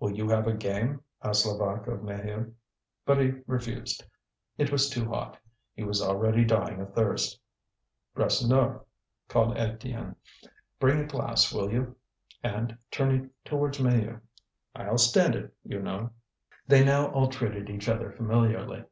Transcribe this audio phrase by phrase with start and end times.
[0.00, 2.52] "Will you have a game?" asked Levaque of Maheu.
[3.06, 4.04] But he refused:
[4.58, 5.38] it was too hot,
[5.72, 7.40] he was already dying of thirst.
[8.14, 8.84] "Rasseneur,"
[9.28, 10.16] called Étienne,
[10.78, 11.96] "bring a glass, will you?"
[12.42, 14.20] And turning towards Maheu:
[14.76, 16.10] "I'll stand it, you know."
[16.66, 18.84] They now all treated each other familiarly.